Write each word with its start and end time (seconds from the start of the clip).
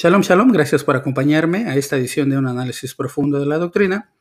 Shalom, 0.00 0.22
shalom, 0.22 0.52
gracias 0.52 0.84
por 0.84 0.94
acompañarme 0.94 1.64
a 1.64 1.74
esta 1.74 1.96
edición 1.96 2.30
de 2.30 2.38
un 2.38 2.46
análisis 2.46 2.94
profundo 2.94 3.40
de 3.40 3.46
la 3.46 3.58
doctrina. 3.58 4.12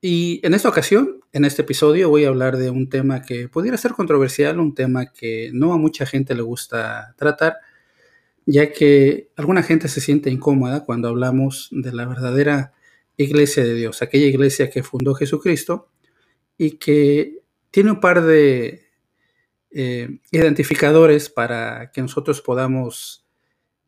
Y 0.00 0.44
en 0.44 0.54
esta 0.54 0.68
ocasión, 0.68 1.20
en 1.32 1.44
este 1.44 1.62
episodio, 1.62 2.08
voy 2.08 2.24
a 2.24 2.28
hablar 2.30 2.56
de 2.56 2.68
un 2.70 2.88
tema 2.88 3.22
que 3.22 3.48
pudiera 3.48 3.76
ser 3.76 3.92
controversial, 3.92 4.58
un 4.58 4.74
tema 4.74 5.12
que 5.12 5.52
no 5.52 5.72
a 5.72 5.78
mucha 5.78 6.04
gente 6.04 6.34
le 6.34 6.42
gusta 6.42 7.14
tratar, 7.16 7.58
ya 8.44 8.72
que 8.72 9.28
alguna 9.36 9.62
gente 9.62 9.86
se 9.86 10.00
siente 10.00 10.30
incómoda 10.30 10.84
cuando 10.84 11.06
hablamos 11.06 11.68
de 11.70 11.92
la 11.92 12.06
verdadera 12.06 12.72
iglesia 13.16 13.62
de 13.62 13.74
Dios, 13.74 14.02
aquella 14.02 14.26
iglesia 14.26 14.68
que 14.68 14.82
fundó 14.82 15.14
Jesucristo 15.14 15.90
y 16.58 16.72
que 16.72 17.38
tiene 17.70 17.92
un 17.92 18.00
par 18.00 18.24
de 18.24 18.88
eh, 19.70 20.18
identificadores 20.32 21.30
para 21.30 21.92
que 21.92 22.02
nosotros 22.02 22.40
podamos 22.40 23.23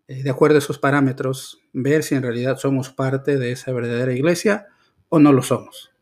de 0.09 0.31
acuerdo 0.31 0.57
a 0.57 0.59
esos 0.59 0.79
parámetros, 0.79 1.61
ver 1.73 2.03
si 2.03 2.15
en 2.15 2.23
realidad 2.23 2.59
somos 2.59 2.91
parte 2.91 3.39
de 3.39 3.53
esa 3.53 3.73
verdadera 3.73 4.13
iglesia 4.13 4.67
o 5.09 5.19
no 5.19 5.33
lo 5.33 5.43
somos. 5.43 5.93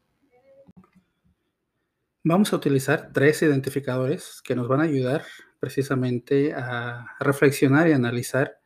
Vamos 2.23 2.53
a 2.53 2.57
utilizar 2.57 3.11
tres 3.13 3.43
identificadores 3.43 4.41
que 4.43 4.55
nos 4.55 4.69
van 4.69 4.81
a 4.81 4.85
ayudar 4.85 5.25
precisamente 5.61 6.55
a 6.55 7.07
reflexionar 7.21 7.89
y 7.89 7.93
analizar 7.93 8.59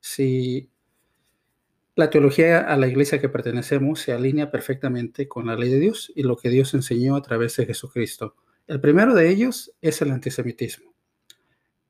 si 0.00 0.70
la 1.94 2.08
teología 2.08 2.60
a 2.60 2.76
la 2.76 2.88
iglesia 2.88 3.20
que 3.20 3.28
pertenecemos 3.28 4.00
se 4.00 4.12
alinea 4.12 4.50
perfectamente 4.50 5.28
con 5.28 5.46
la 5.46 5.56
ley 5.56 5.70
de 5.70 5.78
Dios 5.78 6.10
y 6.14 6.22
lo 6.22 6.36
que 6.36 6.48
Dios 6.48 6.72
enseñó 6.72 7.16
a 7.16 7.22
través 7.22 7.56
de 7.56 7.66
Jesucristo. 7.66 8.34
El 8.66 8.80
primero 8.80 9.14
de 9.14 9.28
ellos 9.28 9.74
es 9.82 10.00
el 10.00 10.10
antisemitismo. 10.10 10.91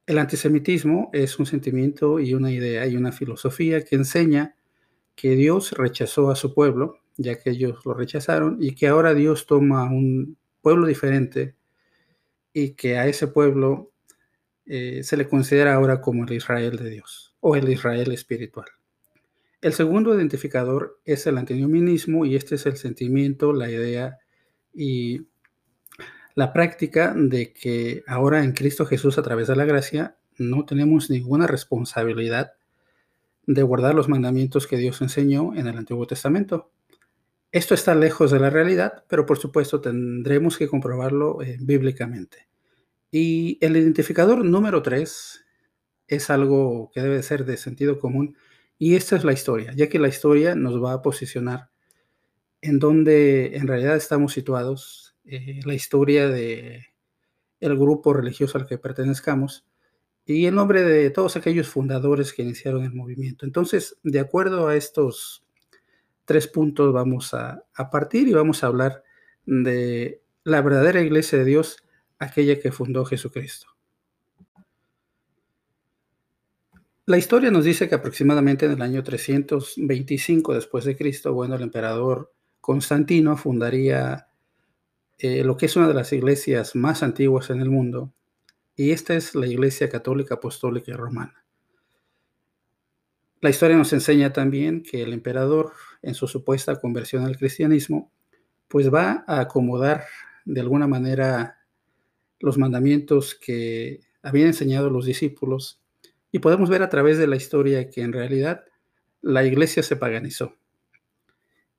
El 0.06 0.18
antisemitismo 0.18 1.10
es 1.12 1.38
un 1.38 1.46
sentimiento 1.46 2.18
y 2.18 2.34
una 2.34 2.50
idea 2.50 2.86
y 2.86 2.96
una 2.96 3.12
filosofía 3.12 3.84
que 3.84 3.94
enseña 3.94 4.56
que 5.14 5.36
Dios 5.36 5.72
rechazó 5.72 6.30
a 6.30 6.36
su 6.36 6.54
pueblo, 6.54 6.98
ya 7.16 7.38
que 7.38 7.50
ellos 7.50 7.84
lo 7.84 7.94
rechazaron, 7.94 8.56
y 8.60 8.74
que 8.74 8.88
ahora 8.88 9.14
Dios 9.14 9.46
toma 9.46 9.84
un 9.84 10.36
pueblo 10.60 10.86
diferente 10.86 11.54
y 12.52 12.70
que 12.70 12.98
a 12.98 13.06
ese 13.06 13.28
pueblo 13.28 13.92
eh, 14.66 15.02
se 15.02 15.16
le 15.16 15.28
considera 15.28 15.74
ahora 15.74 16.00
como 16.00 16.24
el 16.24 16.32
Israel 16.32 16.76
de 16.76 16.90
Dios 16.90 17.34
o 17.40 17.56
el 17.56 17.68
Israel 17.68 18.12
espiritual. 18.12 18.66
El 19.60 19.72
segundo 19.72 20.14
identificador 20.14 21.00
es 21.04 21.26
el 21.26 21.38
antinomianismo 21.38 22.26
y 22.26 22.34
este 22.34 22.56
es 22.56 22.66
el 22.66 22.76
sentimiento, 22.76 23.52
la 23.52 23.70
idea 23.70 24.18
y 24.74 25.28
la 26.34 26.52
práctica 26.52 27.14
de 27.16 27.52
que 27.52 28.04
ahora 28.06 28.44
en 28.44 28.52
Cristo 28.52 28.86
Jesús 28.86 29.18
a 29.18 29.22
través 29.22 29.48
de 29.48 29.56
la 29.56 29.64
gracia 29.64 30.16
no 30.38 30.64
tenemos 30.64 31.10
ninguna 31.10 31.46
responsabilidad 31.46 32.52
de 33.46 33.62
guardar 33.62 33.94
los 33.94 34.08
mandamientos 34.08 34.66
que 34.66 34.76
Dios 34.76 35.00
enseñó 35.02 35.54
en 35.54 35.66
el 35.66 35.76
Antiguo 35.76 36.06
Testamento. 36.06 36.70
Esto 37.50 37.74
está 37.74 37.94
lejos 37.94 38.30
de 38.30 38.40
la 38.40 38.50
realidad, 38.50 39.04
pero 39.08 39.26
por 39.26 39.38
supuesto 39.38 39.80
tendremos 39.80 40.56
que 40.56 40.68
comprobarlo 40.68 41.42
eh, 41.42 41.58
bíblicamente. 41.60 42.48
Y 43.10 43.58
el 43.60 43.76
identificador 43.76 44.44
número 44.44 44.82
tres 44.82 45.44
es 46.06 46.30
algo 46.30 46.90
que 46.94 47.02
debe 47.02 47.22
ser 47.22 47.44
de 47.44 47.56
sentido 47.56 47.98
común 47.98 48.36
y 48.78 48.96
esta 48.96 49.16
es 49.16 49.24
la 49.24 49.32
historia, 49.32 49.72
ya 49.76 49.88
que 49.88 49.98
la 49.98 50.08
historia 50.08 50.54
nos 50.54 50.82
va 50.82 50.94
a 50.94 51.02
posicionar 51.02 51.70
en 52.62 52.78
donde 52.78 53.56
en 53.56 53.66
realidad 53.66 53.96
estamos 53.96 54.32
situados 54.32 55.11
eh, 55.24 55.60
la 55.64 55.74
historia 55.74 56.28
de 56.28 56.86
el 57.60 57.78
grupo 57.78 58.12
religioso 58.12 58.58
al 58.58 58.66
que 58.66 58.78
pertenezcamos 58.78 59.64
y 60.24 60.46
el 60.46 60.54
nombre 60.54 60.82
de 60.82 61.10
todos 61.10 61.36
aquellos 61.36 61.68
fundadores 61.68 62.32
que 62.32 62.42
iniciaron 62.42 62.84
el 62.84 62.92
movimiento. 62.92 63.46
Entonces, 63.46 63.98
de 64.02 64.20
acuerdo 64.20 64.68
a 64.68 64.76
estos 64.76 65.44
tres 66.24 66.48
puntos 66.48 66.92
vamos 66.92 67.34
a, 67.34 67.64
a 67.74 67.90
partir 67.90 68.28
y 68.28 68.32
vamos 68.32 68.62
a 68.62 68.68
hablar 68.68 69.02
de 69.46 70.22
la 70.44 70.60
verdadera 70.60 71.00
iglesia 71.00 71.38
de 71.38 71.44
Dios, 71.44 71.84
aquella 72.18 72.58
que 72.58 72.72
fundó 72.72 73.04
Jesucristo. 73.04 73.68
La 77.06 77.18
historia 77.18 77.50
nos 77.50 77.64
dice 77.64 77.88
que 77.88 77.96
aproximadamente 77.96 78.66
en 78.66 78.72
el 78.72 78.82
año 78.82 79.02
325 79.02 80.54
después 80.54 80.84
de 80.84 80.96
Cristo, 80.96 81.34
bueno, 81.34 81.56
el 81.56 81.62
emperador 81.62 82.32
Constantino 82.60 83.36
fundaría 83.36 84.28
eh, 85.18 85.44
lo 85.44 85.56
que 85.56 85.66
es 85.66 85.76
una 85.76 85.88
de 85.88 85.94
las 85.94 86.12
iglesias 86.12 86.74
más 86.74 87.02
antiguas 87.02 87.50
en 87.50 87.60
el 87.60 87.70
mundo, 87.70 88.12
y 88.76 88.92
esta 88.92 89.14
es 89.14 89.34
la 89.34 89.46
Iglesia 89.46 89.88
Católica 89.88 90.36
Apostólica 90.36 90.96
Romana. 90.96 91.44
La 93.40 93.50
historia 93.50 93.76
nos 93.76 93.92
enseña 93.92 94.32
también 94.32 94.82
que 94.82 95.02
el 95.02 95.12
emperador, 95.12 95.72
en 96.00 96.14
su 96.14 96.28
supuesta 96.28 96.80
conversión 96.80 97.24
al 97.24 97.36
cristianismo, 97.36 98.12
pues 98.68 98.92
va 98.92 99.24
a 99.26 99.40
acomodar 99.40 100.04
de 100.44 100.60
alguna 100.60 100.86
manera 100.86 101.58
los 102.38 102.56
mandamientos 102.56 103.34
que 103.34 104.00
habían 104.22 104.48
enseñado 104.48 104.90
los 104.90 105.06
discípulos 105.06 105.80
y 106.30 106.38
podemos 106.38 106.70
ver 106.70 106.82
a 106.82 106.88
través 106.88 107.18
de 107.18 107.26
la 107.26 107.36
historia 107.36 107.90
que 107.90 108.02
en 108.02 108.12
realidad 108.12 108.64
la 109.20 109.44
iglesia 109.44 109.82
se 109.82 109.96
paganizó 109.96 110.56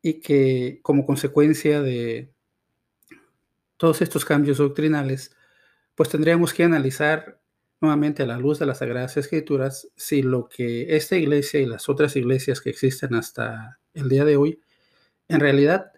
y 0.01 0.19
que 0.19 0.79
como 0.81 1.05
consecuencia 1.05 1.81
de 1.81 2.32
todos 3.77 4.01
estos 4.01 4.25
cambios 4.25 4.57
doctrinales, 4.57 5.35
pues 5.95 6.09
tendríamos 6.09 6.53
que 6.53 6.63
analizar 6.63 7.39
nuevamente 7.81 8.23
a 8.23 8.25
la 8.25 8.37
luz 8.37 8.59
de 8.59 8.65
las 8.65 8.79
Sagradas 8.79 9.17
Escrituras 9.17 9.89
si 9.95 10.21
lo 10.21 10.47
que 10.47 10.95
esta 10.95 11.17
iglesia 11.17 11.59
y 11.59 11.65
las 11.65 11.89
otras 11.89 12.15
iglesias 12.15 12.61
que 12.61 12.69
existen 12.69 13.13
hasta 13.13 13.79
el 13.93 14.07
día 14.09 14.23
de 14.23 14.37
hoy 14.37 14.61
en 15.27 15.39
realidad 15.39 15.91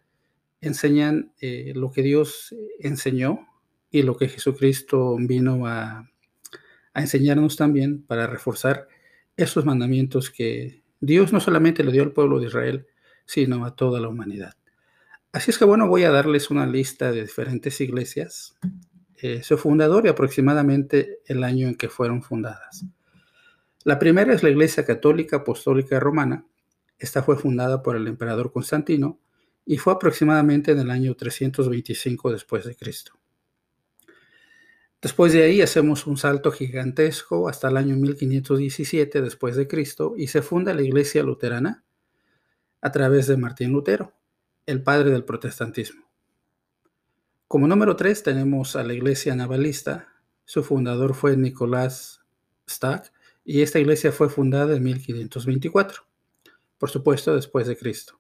enseñan 0.62 1.32
eh, 1.40 1.74
lo 1.76 1.92
que 1.92 2.02
Dios 2.02 2.56
enseñó 2.80 3.48
y 3.92 4.02
lo 4.02 4.18
que 4.18 4.30
Jesucristo 4.30 5.16
vino 5.20 5.68
a, 5.68 6.10
a 6.94 7.02
enseñarnos 7.02 7.56
también 7.56 8.02
para 8.02 8.26
reforzar 8.26 8.88
esos 9.38 9.66
mandamientos 9.66 10.32
que 10.32 10.82
Dios 11.00 11.34
no 11.34 11.40
solamente 11.40 11.84
le 11.84 11.92
dio 11.92 12.04
al 12.04 12.14
pueblo 12.14 12.40
de 12.40 12.48
Israel, 12.48 12.88
sino 13.26 13.66
a 13.66 13.76
toda 13.76 14.00
la 14.00 14.08
humanidad. 14.08 14.56
Así 15.36 15.52
es 15.52 15.58
que 15.58 15.66
bueno, 15.66 15.90
voy 15.90 16.06
a 16.06 16.12
darles 16.12 16.50
una 16.50 16.66
lista 16.66 17.12
de 17.12 17.24
diferentes 17.24 17.82
iglesias, 17.82 18.56
eh, 19.18 19.44
su 19.44 19.58
fundador 19.58 20.06
y 20.06 20.08
aproximadamente 20.08 21.20
el 21.26 21.44
año 21.44 21.68
en 21.68 21.76
que 21.76 21.90
fueron 21.90 22.24
fundadas. 22.24 22.86
La 23.84 24.00
primera 24.00 24.34
es 24.34 24.44
la 24.44 24.50
Iglesia 24.50 24.86
Católica 24.86 25.36
Apostólica 25.36 26.00
Romana. 26.00 26.46
Esta 26.98 27.22
fue 27.22 27.38
fundada 27.38 27.84
por 27.84 27.98
el 27.98 28.08
emperador 28.08 28.54
Constantino 28.54 29.20
y 29.66 29.76
fue 29.76 29.92
aproximadamente 29.92 30.72
en 30.72 30.80
el 30.80 30.90
año 30.90 31.14
325 31.16 32.32
después 32.32 32.64
de 32.64 32.78
Cristo. 32.78 33.20
Después 35.02 35.34
de 35.34 35.44
ahí 35.44 35.62
hacemos 35.62 36.08
un 36.08 36.16
salto 36.16 36.50
gigantesco 36.50 37.50
hasta 37.50 37.68
el 37.68 37.76
año 37.76 37.98
1517 37.98 39.22
después 39.22 39.58
de 39.58 39.68
Cristo 39.68 40.14
y 40.16 40.28
se 40.28 40.42
funda 40.42 40.74
la 40.74 40.82
Iglesia 40.82 41.24
Luterana 41.24 41.84
a 42.80 42.90
través 42.94 43.28
de 43.28 43.36
Martín 43.36 43.74
Lutero 43.74 44.14
el 44.66 44.82
padre 44.82 45.12
del 45.12 45.24
protestantismo. 45.24 46.06
Como 47.48 47.68
número 47.68 47.96
tres 47.96 48.24
tenemos 48.24 48.76
a 48.76 48.84
la 48.84 48.94
iglesia 48.94 49.36
navalista. 49.36 50.10
Su 50.46 50.64
fundador 50.64 51.14
fue 51.14 51.38
Nicolás 51.38 52.26
Stack 52.68 53.14
y 53.44 53.62
esta 53.62 53.80
iglesia 53.80 54.12
fue 54.12 54.30
fundada 54.30 54.76
en 54.76 54.84
1524, 54.84 56.02
por 56.80 56.90
supuesto 56.90 57.36
después 57.36 57.68
de 57.68 57.78
Cristo. 57.78 58.20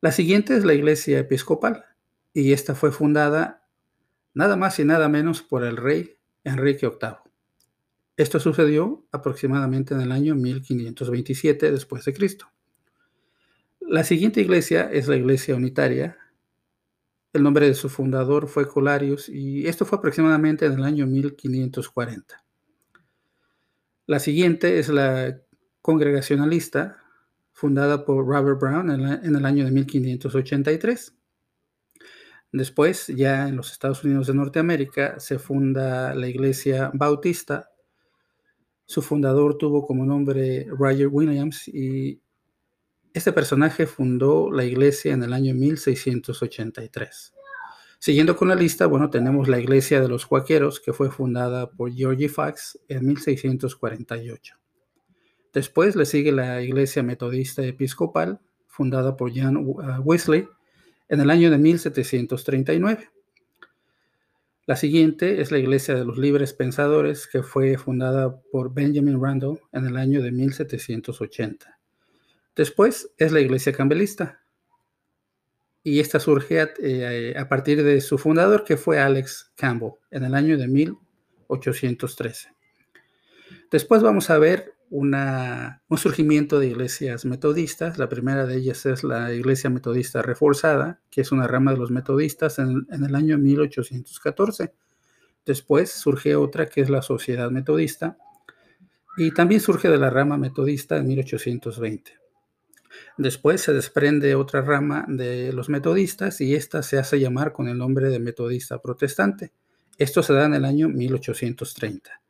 La 0.00 0.12
siguiente 0.12 0.56
es 0.56 0.64
la 0.64 0.74
iglesia 0.74 1.18
episcopal 1.18 1.84
y 2.32 2.52
esta 2.52 2.74
fue 2.74 2.92
fundada 2.92 3.66
nada 4.34 4.56
más 4.56 4.78
y 4.78 4.84
nada 4.84 5.08
menos 5.08 5.42
por 5.42 5.64
el 5.64 5.76
rey 5.76 6.16
Enrique 6.44 6.86
VIII. 6.86 7.16
Esto 8.16 8.38
sucedió 8.38 9.04
aproximadamente 9.10 9.94
en 9.94 10.00
el 10.00 10.12
año 10.12 10.36
1527 10.36 11.72
después 11.72 12.04
de 12.04 12.14
Cristo. 12.14 12.46
La 13.88 14.02
siguiente 14.02 14.40
iglesia 14.40 14.90
es 14.90 15.06
la 15.06 15.14
iglesia 15.14 15.54
unitaria. 15.54 16.18
El 17.32 17.44
nombre 17.44 17.68
de 17.68 17.74
su 17.74 17.88
fundador 17.88 18.48
fue 18.48 18.66
Colarius 18.66 19.28
y 19.28 19.68
esto 19.68 19.84
fue 19.84 19.98
aproximadamente 19.98 20.66
en 20.66 20.72
el 20.72 20.82
año 20.82 21.06
1540. 21.06 22.44
La 24.06 24.18
siguiente 24.18 24.80
es 24.80 24.88
la 24.88 25.40
congregacionalista, 25.82 26.96
fundada 27.52 28.04
por 28.04 28.26
Robert 28.26 28.60
Brown 28.60 28.90
en, 28.90 29.36
el 29.36 29.46
año 29.46 29.64
de 29.64 29.70
1583. 29.70 31.14
Después, 32.50 33.06
ya 33.06 33.48
en 33.48 33.54
los 33.54 33.70
Estados 33.70 34.02
Unidos 34.02 34.26
de 34.26 34.34
Norteamérica, 34.34 35.20
se 35.20 35.38
funda 35.38 36.12
la 36.12 36.26
Iglesia 36.26 36.90
Bautista. 36.92 37.70
Su 38.84 39.00
fundador 39.00 39.56
tuvo 39.58 39.86
como 39.86 40.04
nombre 40.04 40.66
Roger 40.70 41.06
Williams 41.06 41.68
y 41.68 42.20
este 43.16 43.32
personaje 43.32 43.86
fundó 43.86 44.50
la 44.52 44.64
iglesia 44.64 45.14
en 45.14 45.22
el 45.22 45.32
año 45.32 45.54
1683. 45.54 47.32
Siguiendo 47.98 48.36
con 48.36 48.48
la 48.48 48.54
lista, 48.54 48.84
bueno, 48.84 49.08
tenemos 49.08 49.48
la 49.48 49.58
iglesia 49.58 50.02
de 50.02 50.08
los 50.08 50.26
cuáqueros, 50.26 50.80
que 50.80 50.92
fue 50.92 51.10
fundada 51.10 51.70
por 51.70 51.90
Georgie 51.90 52.28
Fax 52.28 52.78
en 52.88 53.06
1648. 53.06 54.56
Después 55.54 55.96
le 55.96 56.04
sigue 56.04 56.30
la 56.30 56.60
Iglesia 56.60 57.02
Metodista 57.02 57.64
Episcopal, 57.64 58.38
fundada 58.66 59.16
por 59.16 59.32
John 59.34 59.56
uh, 59.56 60.02
Wesley 60.02 60.46
en 61.08 61.20
el 61.22 61.30
año 61.30 61.50
de 61.50 61.56
1739. 61.56 63.08
La 64.66 64.76
siguiente 64.76 65.40
es 65.40 65.50
la 65.50 65.58
Iglesia 65.58 65.94
de 65.94 66.04
los 66.04 66.18
Libres 66.18 66.52
Pensadores, 66.52 67.26
que 67.26 67.42
fue 67.42 67.78
fundada 67.78 68.38
por 68.52 68.74
Benjamin 68.74 69.22
Randall 69.22 69.58
en 69.72 69.86
el 69.86 69.96
año 69.96 70.20
de 70.20 70.32
1780. 70.32 71.75
Después 72.56 73.12
es 73.18 73.32
la 73.32 73.40
Iglesia 73.40 73.72
Campbellista, 73.72 74.40
y 75.86 76.00
esta 76.00 76.18
surge 76.18 76.60
a, 76.60 76.70
eh, 76.80 77.34
a, 77.38 77.48
partir 77.48 77.84
de 77.84 78.00
su 78.00 78.18
fundador, 78.18 78.64
que 78.64 78.76
fue 78.76 78.98
Alex 78.98 79.52
Campbell, 79.54 79.92
en 80.10 80.24
el 80.24 80.34
año 80.34 80.58
de 80.58 80.66
1813. 80.66 82.48
Después 83.70 84.02
vamos 84.02 84.28
a 84.30 84.38
ver 84.38 84.74
un 84.90 85.14
surgimiento 85.96 86.58
de 86.58 86.66
iglesias 86.66 87.24
metodistas. 87.24 87.98
La 87.98 88.08
primera 88.08 88.46
de 88.46 88.56
ellas 88.56 88.84
es 88.84 89.04
la 89.04 89.32
Iglesia 89.32 89.70
Metodista 89.70 90.22
Reforzada, 90.22 91.00
que 91.08 91.20
es 91.20 91.30
una 91.30 91.46
rama 91.46 91.70
de 91.70 91.78
los 91.78 91.92
metodistas 91.92 92.58
en, 92.58 92.86
en 92.90 93.04
el 93.04 93.14
año 93.14 93.38
1814. 93.38 94.74
Después 95.44 95.92
surge 95.92 96.34
otra 96.34 96.66
que 96.66 96.80
es 96.80 96.90
la 96.90 97.02
Sociedad 97.02 97.52
Metodista 97.52 98.18
y 99.16 99.30
también 99.30 99.60
surge 99.60 99.88
de 99.88 99.98
la 99.98 100.10
rama 100.10 100.36
metodista 100.36 100.96
en 100.96 101.06
1820. 101.06 102.25
Después 103.16 103.60
se 103.60 103.72
desprende 103.72 104.34
otra 104.34 104.62
rama 104.62 105.04
de 105.08 105.52
los 105.52 105.68
metodistas 105.68 106.40
y 106.40 106.54
esta 106.54 106.82
se 106.82 106.98
hace 106.98 107.20
llamar 107.20 107.52
con 107.52 107.68
el 107.68 107.78
nombre 107.78 108.08
de 108.08 108.18
metodista 108.18 108.80
protestante. 108.80 109.52
Esto 109.98 110.22
se 110.22 110.32
da 110.32 110.46
en 110.46 110.54
el 110.54 110.64
año 110.64 110.88
1830. 110.88 112.20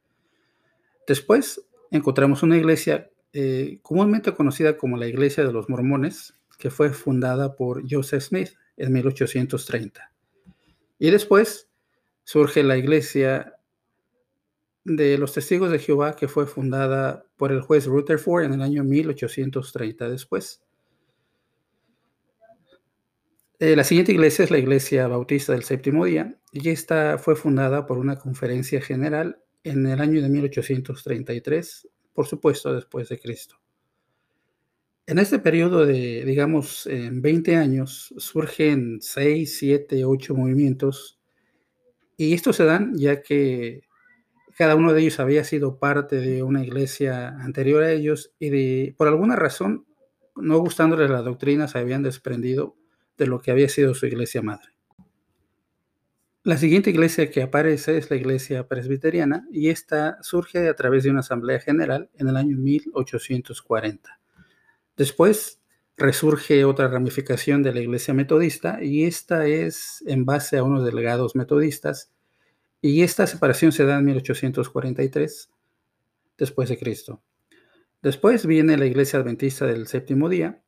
Después 1.06 1.62
encontramos 1.90 2.42
una 2.42 2.56
iglesia 2.56 3.10
eh, 3.38 3.80
comúnmente 3.82 4.32
conocida 4.32 4.78
como 4.78 4.96
la 4.96 5.08
Iglesia 5.08 5.44
de 5.44 5.52
los 5.52 5.68
Mormones, 5.68 6.32
que 6.58 6.70
fue 6.70 6.88
fundada 6.94 7.54
por 7.54 7.82
Joseph 7.86 8.22
Smith 8.22 8.54
en 8.78 8.94
1830. 8.94 10.10
Y 10.98 11.10
después 11.10 11.68
surge 12.24 12.62
la 12.62 12.78
Iglesia 12.78 13.55
de 14.86 15.18
los 15.18 15.32
Testigos 15.32 15.70
de 15.70 15.80
Jehová, 15.80 16.14
que 16.14 16.28
fue 16.28 16.46
fundada 16.46 17.26
por 17.36 17.50
el 17.50 17.60
juez 17.60 17.86
Rutherford 17.86 18.44
en 18.44 18.52
el 18.54 18.62
año 18.62 18.84
1830 18.84 20.08
después. 20.08 20.62
Eh, 23.58 23.74
la 23.74 23.82
siguiente 23.82 24.12
iglesia 24.12 24.44
es 24.44 24.50
la 24.50 24.58
Iglesia 24.58 25.08
Bautista 25.08 25.52
del 25.52 25.64
Séptimo 25.64 26.04
Día, 26.04 26.38
y 26.52 26.68
esta 26.68 27.18
fue 27.18 27.34
fundada 27.34 27.86
por 27.86 27.98
una 27.98 28.16
conferencia 28.16 28.80
general 28.80 29.42
en 29.64 29.86
el 29.86 30.00
año 30.00 30.22
de 30.22 30.28
1833, 30.28 31.88
por 32.12 32.26
supuesto 32.26 32.72
después 32.72 33.08
de 33.08 33.18
Cristo. 33.18 33.56
En 35.06 35.18
este 35.18 35.40
periodo 35.40 35.84
de, 35.84 36.24
digamos, 36.24 36.88
20 36.88 37.56
años, 37.56 38.14
surgen 38.18 38.98
6, 39.00 39.58
7, 39.58 40.04
8 40.04 40.34
movimientos, 40.34 41.18
y 42.16 42.34
estos 42.34 42.56
se 42.56 42.64
dan 42.64 42.96
ya 42.96 43.22
que 43.22 43.86
cada 44.56 44.74
uno 44.74 44.94
de 44.94 45.02
ellos 45.02 45.20
había 45.20 45.44
sido 45.44 45.78
parte 45.78 46.16
de 46.16 46.42
una 46.42 46.64
iglesia 46.64 47.28
anterior 47.28 47.82
a 47.82 47.92
ellos 47.92 48.32
y 48.38 48.92
por 48.92 49.06
alguna 49.06 49.36
razón, 49.36 49.86
no 50.34 50.58
gustándoles 50.58 51.10
la 51.10 51.20
doctrina, 51.20 51.68
se 51.68 51.78
habían 51.78 52.02
desprendido 52.02 52.74
de 53.18 53.26
lo 53.26 53.40
que 53.40 53.50
había 53.50 53.68
sido 53.68 53.94
su 53.94 54.06
iglesia 54.06 54.40
madre. 54.40 54.68
La 56.42 56.56
siguiente 56.56 56.88
iglesia 56.88 57.30
que 57.30 57.42
aparece 57.42 57.98
es 57.98 58.08
la 58.08 58.16
iglesia 58.16 58.66
presbiteriana 58.66 59.46
y 59.52 59.68
esta 59.68 60.22
surge 60.22 60.68
a 60.68 60.74
través 60.74 61.04
de 61.04 61.10
una 61.10 61.20
asamblea 61.20 61.60
general 61.60 62.08
en 62.14 62.28
el 62.28 62.36
año 62.38 62.56
1840. 62.56 64.20
Después 64.96 65.60
resurge 65.98 66.64
otra 66.64 66.88
ramificación 66.88 67.62
de 67.62 67.74
la 67.74 67.80
iglesia 67.80 68.14
metodista 68.14 68.82
y 68.82 69.04
esta 69.04 69.46
es 69.46 70.02
en 70.06 70.24
base 70.24 70.56
a 70.56 70.62
unos 70.62 70.84
delegados 70.84 71.36
metodistas 71.36 72.10
y 72.86 73.02
esta 73.02 73.26
separación 73.26 73.72
se 73.72 73.84
da 73.84 73.98
en 73.98 74.04
1843 74.04 75.50
después 76.38 76.68
de 76.68 76.78
Cristo. 76.78 77.20
Después 78.00 78.46
viene 78.46 78.76
la 78.76 78.86
iglesia 78.86 79.18
adventista 79.18 79.66
del 79.66 79.88
séptimo 79.88 80.28
día 80.28 80.62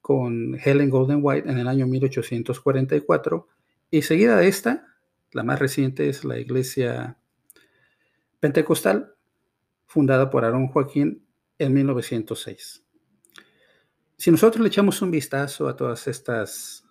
con 0.00 0.58
Helen 0.58 0.90
Golden 0.90 1.20
White 1.22 1.48
en 1.48 1.58
el 1.58 1.68
año 1.68 1.86
1844 1.86 3.46
y 3.90 4.02
seguida 4.02 4.36
de 4.36 4.48
esta 4.48 4.88
la 5.32 5.44
más 5.44 5.58
reciente 5.58 6.08
es 6.08 6.24
la 6.24 6.38
iglesia 6.38 7.16
pentecostal, 8.40 9.14
fundada 9.86 10.28
por 10.30 10.44
Aarón 10.44 10.68
Joaquín 10.68 11.24
en 11.58 11.72
1906. 11.72 12.84
Si 14.16 14.30
nosotros 14.30 14.60
le 14.62 14.68
echamos 14.68 15.00
un 15.00 15.10
vistazo 15.10 15.68
a 15.68 15.76
todas 15.76 16.06
estas 16.06 16.84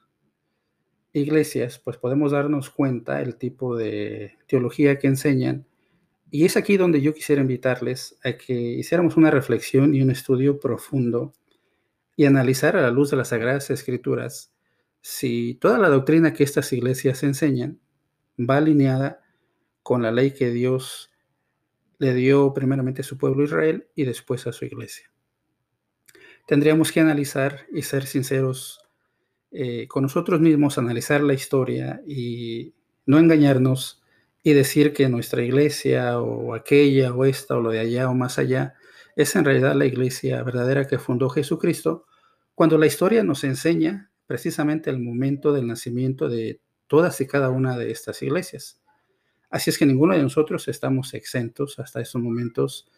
iglesias, 1.14 1.80
pues 1.80 1.98
podemos 1.98 2.32
darnos 2.32 2.70
cuenta 2.70 3.22
el 3.22 3.36
tipo 3.36 3.76
de 3.76 4.38
teología 4.48 5.00
que 5.00 5.08
enseñan. 5.08 5.66
Y 6.30 6.46
es 6.46 6.56
aquí 6.56 6.78
donde 6.78 7.02
yo 7.02 7.14
quisiera 7.14 7.42
invitarles 7.42 8.18
a 8.24 8.34
que 8.34 8.54
hiciéramos 8.54 9.18
una 9.18 9.32
reflexión 9.32 9.94
y 9.94 10.02
un 10.02 10.12
estudio 10.12 10.60
profundo 10.60 11.34
y 12.16 12.26
analizar 12.26 12.78
a 12.78 12.82
la 12.82 12.92
luz 12.92 13.12
de 13.12 13.18
las 13.18 13.30
Sagradas 13.30 13.70
Escrituras 13.70 14.54
si 15.02 15.56
toda 15.56 15.80
la 15.80 15.90
doctrina 15.90 16.34
que 16.34 16.44
estas 16.44 16.72
iglesias 16.74 17.24
enseñan 17.24 17.80
va 18.40 18.58
alineada 18.58 19.22
con 19.84 20.04
la 20.04 20.12
ley 20.12 20.32
que 20.32 20.52
Dios 20.52 21.12
le 21.98 22.14
dio 22.14 22.54
primeramente 22.54 23.02
a 23.02 23.04
su 23.04 23.18
pueblo 23.18 23.44
Israel 23.44 23.88
y 23.96 24.06
después 24.06 24.48
a 24.48 24.54
su 24.54 24.66
iglesia. 24.66 25.12
Tendríamos 26.48 26.92
que 26.92 27.00
analizar 27.00 27.66
y 27.72 27.82
ser 27.84 28.06
sinceros 28.06 28.80
eh, 29.52 29.88
con 29.88 30.04
nosotros 30.04 30.40
mismos, 30.40 30.78
analizar 30.78 31.22
la 31.22 31.34
historia 31.34 32.02
y 32.08 32.74
no 33.06 33.20
engañarnos 33.20 34.02
y 34.44 34.54
decir 34.54 34.94
que 34.94 35.10
nuestra 35.10 35.44
iglesia 35.44 36.20
o 36.20 36.54
aquella 36.54 37.14
o 37.14 37.26
esta 37.26 37.58
o 37.58 37.62
lo 37.62 37.72
de 37.72 37.80
allá 37.80 38.10
o 38.10 38.14
más 38.14 38.40
allá 38.40 38.76
es 39.16 39.36
en 39.36 39.46
realidad 39.46 39.76
la 39.76 39.86
iglesia 39.86 40.42
verdadera 40.44 40.88
que 40.88 40.98
fundó 40.98 41.30
Jesucristo, 41.30 42.06
cuando 42.56 42.78
la 42.78 42.88
historia 42.88 43.24
nos 43.24 43.44
enseña 43.44 44.12
precisamente 44.26 44.90
el 44.90 45.00
momento 45.00 45.52
del 45.52 45.68
nacimiento 45.68 46.30
de 46.30 46.62
todas 46.88 47.20
y 47.22 47.28
cada 47.28 47.50
una 47.50 47.78
de 47.78 47.92
estas 47.92 48.22
iglesias. 48.22 48.82
Así 49.50 49.70
es 49.70 49.78
que 49.78 49.86
ninguno 49.86 50.16
de 50.16 50.24
nosotros 50.24 50.68
estamos 50.70 51.14
exentos 51.14 51.78
hasta 51.80 52.00
estos 52.00 52.22
momentos 52.22 52.90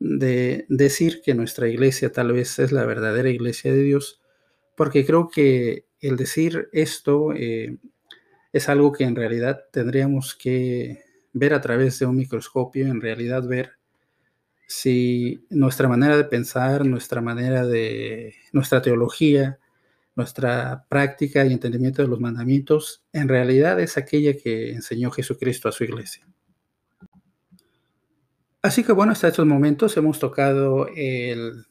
de 0.00 0.64
decir 0.68 1.20
que 1.22 1.34
nuestra 1.34 1.68
iglesia 1.68 2.12
tal 2.12 2.32
vez 2.32 2.58
es 2.58 2.72
la 2.72 2.86
verdadera 2.86 3.28
iglesia 3.28 3.72
de 3.72 3.82
Dios, 3.82 4.22
porque 4.76 5.04
creo 5.04 5.28
que 5.28 5.87
el 6.00 6.16
decir 6.16 6.68
esto 6.72 7.32
eh, 7.34 7.76
es 8.52 8.68
algo 8.68 8.92
que 8.92 9.04
en 9.04 9.16
realidad 9.16 9.64
tendríamos 9.72 10.34
que 10.34 11.02
ver 11.32 11.54
a 11.54 11.60
través 11.60 11.98
de 11.98 12.06
un 12.06 12.16
microscopio, 12.16 12.86
en 12.86 13.00
realidad 13.00 13.46
ver 13.46 13.72
si 14.66 15.46
nuestra 15.50 15.88
manera 15.88 16.16
de 16.16 16.24
pensar, 16.24 16.84
nuestra 16.84 17.20
manera 17.20 17.66
de, 17.66 18.34
nuestra 18.52 18.82
teología, 18.82 19.58
nuestra 20.14 20.84
práctica 20.88 21.44
y 21.46 21.52
entendimiento 21.52 22.02
de 22.02 22.08
los 22.08 22.20
mandamientos 22.20 23.04
en 23.12 23.28
realidad 23.28 23.78
es 23.80 23.96
aquella 23.96 24.36
que 24.36 24.72
enseñó 24.72 25.10
Jesucristo 25.10 25.68
a 25.68 25.72
su 25.72 25.84
iglesia. 25.84 26.26
Así 28.60 28.82
que 28.82 28.92
bueno, 28.92 29.12
hasta 29.12 29.28
estos 29.28 29.46
momentos 29.46 29.96
hemos 29.96 30.18
tocado 30.18 30.88
el 30.94 31.67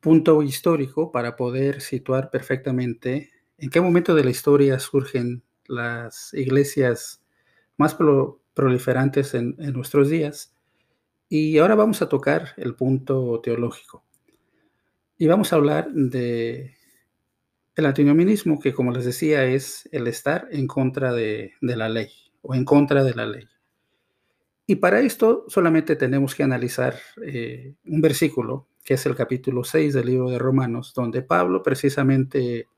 punto 0.00 0.42
histórico 0.42 1.12
para 1.12 1.36
poder 1.36 1.80
situar 1.80 2.30
perfectamente 2.30 3.30
en 3.58 3.70
qué 3.70 3.80
momento 3.80 4.14
de 4.14 4.24
la 4.24 4.30
historia 4.30 4.78
surgen 4.78 5.42
las 5.66 6.32
iglesias 6.34 7.22
más 7.76 7.96
proliferantes 8.54 9.34
en, 9.34 9.56
nuestros 9.72 10.08
días. 10.08 10.54
Y 11.28 11.58
ahora 11.58 11.74
vamos 11.74 12.00
a 12.00 12.08
tocar 12.08 12.54
el 12.56 12.74
punto 12.74 13.40
teológico. 13.42 14.04
Y 15.18 15.26
vamos 15.26 15.52
a 15.52 15.56
hablar 15.56 15.90
de 15.92 16.74
el 17.74 17.86
antinomianismo, 17.86 18.58
que 18.58 18.72
como 18.72 18.92
les 18.92 19.04
decía, 19.04 19.44
es 19.44 19.88
el 19.92 20.06
estar 20.06 20.48
en 20.50 20.66
contra 20.66 21.12
de, 21.12 21.52
la 21.60 21.88
ley 21.88 22.10
o 22.42 22.54
en 22.54 22.64
contra 22.64 23.04
de 23.04 23.14
la 23.14 23.26
ley. 23.26 23.46
Y 24.66 24.76
para 24.76 25.00
esto 25.00 25.44
solamente 25.48 25.96
tenemos 25.96 26.34
que 26.34 26.42
analizar 26.42 26.96
eh, 27.24 27.74
un 27.86 28.00
versículo, 28.00 28.67
que 28.88 28.94
es 28.94 29.04
el 29.04 29.14
capítulo 29.14 29.64
6 29.64 29.92
del 29.92 30.06
libro 30.06 30.30
de 30.30 30.38
Romanos, 30.38 30.94
donde 30.96 31.20
Pablo 31.20 31.62
precisamente 31.62 32.68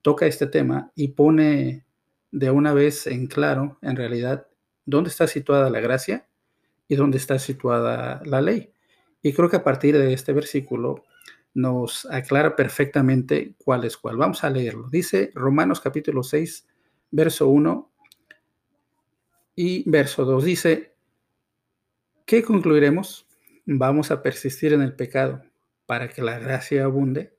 toca 0.00 0.26
este 0.26 0.46
tema 0.46 0.92
y 0.94 1.08
pone 1.08 1.84
de 2.30 2.52
una 2.52 2.72
vez 2.72 3.08
en 3.08 3.26
claro, 3.26 3.76
en 3.82 3.96
realidad, 3.96 4.46
dónde 4.86 5.10
está 5.10 5.26
situada 5.26 5.68
la 5.68 5.80
gracia 5.80 6.28
y 6.86 6.94
dónde 6.94 7.18
está 7.18 7.40
situada 7.40 8.22
la 8.26 8.40
ley. 8.40 8.72
Y 9.22 9.32
creo 9.32 9.50
que 9.50 9.56
a 9.56 9.64
partir 9.64 9.98
de 9.98 10.12
este 10.12 10.32
versículo 10.32 11.04
nos 11.52 12.06
aclara 12.06 12.54
perfectamente 12.54 13.56
cuál 13.58 13.82
es 13.82 13.96
cuál. 13.96 14.18
Vamos 14.18 14.44
a 14.44 14.50
leerlo. 14.50 14.88
Dice 14.88 15.32
Romanos 15.34 15.80
capítulo 15.80 16.22
6, 16.22 16.68
verso 17.10 17.48
1 17.48 17.92
y 19.56 19.90
verso 19.90 20.24
2. 20.24 20.44
Dice, 20.44 20.94
¿qué 22.24 22.40
concluiremos? 22.44 23.26
Vamos 23.72 24.10
a 24.10 24.20
persistir 24.20 24.72
en 24.72 24.82
el 24.82 24.96
pecado 24.96 25.44
para 25.86 26.08
que 26.08 26.22
la 26.22 26.40
gracia 26.40 26.82
abunde? 26.82 27.36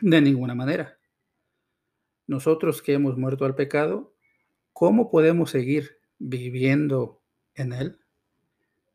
De 0.00 0.20
ninguna 0.20 0.56
manera. 0.56 0.98
Nosotros 2.26 2.82
que 2.82 2.94
hemos 2.94 3.16
muerto 3.16 3.44
al 3.44 3.54
pecado, 3.54 4.16
¿cómo 4.72 5.12
podemos 5.12 5.52
seguir 5.52 6.00
viviendo 6.18 7.22
en 7.54 7.72
él? 7.72 8.00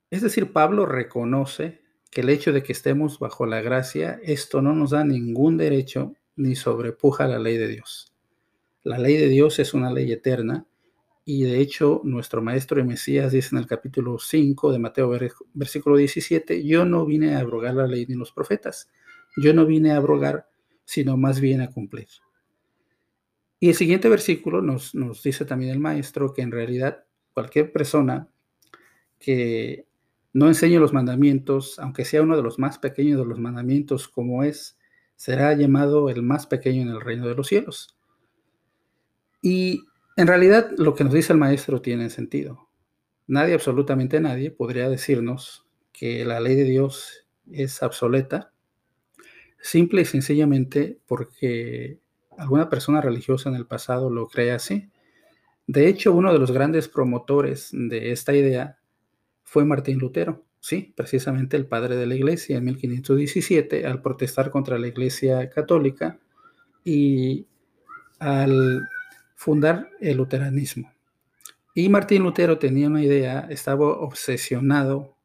Es 0.09 0.21
decir, 0.21 0.51
Pablo 0.51 0.85
reconoce 0.85 1.81
que 2.11 2.19
el 2.19 2.29
hecho 2.29 2.51
de 2.51 2.61
que 2.61 2.73
estemos 2.73 3.19
bajo 3.19 3.45
la 3.45 3.61
gracia, 3.61 4.19
esto 4.21 4.61
no 4.61 4.73
nos 4.73 4.89
da 4.89 5.05
ningún 5.05 5.55
derecho 5.55 6.13
ni 6.35 6.57
sobrepuja 6.57 7.25
la 7.25 7.39
ley 7.39 7.55
de 7.55 7.69
Dios. 7.69 8.11
La 8.83 8.97
ley 8.97 9.15
de 9.15 9.29
Dios 9.29 9.59
es 9.59 9.73
una 9.73 9.93
ley 9.93 10.11
eterna 10.11 10.65
y 11.25 11.43
de 11.43 11.59
hecho 11.59 12.01
nuestro 12.03 12.41
maestro 12.41 12.79
y 12.79 12.83
Mesías 12.83 13.31
dice 13.31 13.49
en 13.55 13.59
el 13.59 13.67
capítulo 13.67 14.19
5 14.19 14.71
de 14.71 14.79
Mateo 14.79 15.17
versículo 15.53 15.95
17, 15.95 16.65
yo 16.65 16.85
no 16.85 17.05
vine 17.05 17.35
a 17.35 17.39
abrogar 17.39 17.75
la 17.75 17.87
ley 17.87 18.05
ni 18.07 18.15
los 18.15 18.31
profetas, 18.31 18.89
yo 19.37 19.53
no 19.53 19.65
vine 19.65 19.91
a 19.91 19.97
abrogar, 19.97 20.47
sino 20.83 21.15
más 21.15 21.39
bien 21.39 21.61
a 21.61 21.69
cumplir. 21.69 22.07
Y 23.59 23.69
el 23.69 23.75
siguiente 23.75 24.09
versículo 24.09 24.61
nos, 24.61 24.93
nos 24.93 25.23
dice 25.23 25.45
también 25.45 25.71
el 25.71 25.79
maestro 25.79 26.33
que 26.33 26.41
en 26.41 26.51
realidad 26.51 27.05
cualquier 27.33 27.71
persona 27.71 28.27
que 29.17 29.87
no 30.33 30.47
enseñe 30.47 30.79
los 30.79 30.91
mandamientos, 30.91 31.79
aunque 31.79 32.03
sea 32.03 32.23
uno 32.23 32.35
de 32.35 32.43
los 32.43 32.59
más 32.59 32.79
pequeños 32.79 33.19
de 33.19 33.25
los 33.25 33.39
mandamientos 33.39 34.09
como 34.09 34.43
es, 34.43 34.77
será 35.15 35.53
llamado 35.53 36.09
el 36.09 36.23
más 36.23 36.47
pequeño 36.47 36.81
en 36.81 36.89
el 36.89 36.99
reino 36.99 37.27
de 37.27 37.35
los 37.35 37.47
cielos. 37.47 37.95
Y 39.41 39.85
en 40.15 40.27
realidad 40.27 40.71
lo 40.77 40.93
que 40.95 41.03
nos 41.03 41.13
dice 41.13 41.33
el 41.33 41.39
maestro 41.39 41.81
tiene 41.81 42.09
sentido. 42.09 42.69
Nadie, 43.27 43.53
absolutamente 43.53 44.19
nadie, 44.19 44.51
podría 44.51 44.89
decirnos 44.89 45.65
que 45.91 46.25
la 46.25 46.39
ley 46.39 46.55
de 46.55 46.65
Dios 46.65 47.25
es 47.51 47.81
obsoleta, 47.81 48.51
simple 49.61 50.01
y 50.01 50.05
sencillamente 50.05 50.99
porque 51.07 51.99
alguna 52.37 52.69
persona 52.69 53.01
religiosa 53.01 53.49
en 53.49 53.55
el 53.55 53.65
pasado 53.65 54.09
lo 54.09 54.27
cree 54.27 54.51
así. 54.51 54.89
De 55.67 55.87
hecho, 55.87 56.13
uno 56.13 56.33
de 56.33 56.39
los 56.39 56.51
grandes 56.51 56.89
promotores 56.89 57.69
de 57.71 58.11
esta 58.11 58.33
idea 58.33 58.77
fue 59.43 59.65
Martín 59.65 59.99
Lutero, 59.99 60.43
sí, 60.59 60.93
precisamente 60.95 61.55
el 61.55 61.67
padre 61.67 61.95
de 61.95 62.05
la 62.05 62.15
iglesia 62.15 62.57
en 62.57 62.65
1517, 62.65 63.85
al 63.85 64.01
protestar 64.01 64.51
contra 64.51 64.77
la 64.77 64.87
iglesia 64.87 65.49
católica 65.49 66.19
y 66.83 67.45
al 68.19 68.81
fundar 69.43 69.89
el 69.99 70.15
luteranismo. 70.17 70.89
Y 71.75 71.89
Martín 71.89 72.23
Lutero 72.23 72.57
tenía 72.59 72.87
una 72.87 73.03
idea, 73.03 73.45
estaba 73.49 73.87
obsesionado 73.87 75.17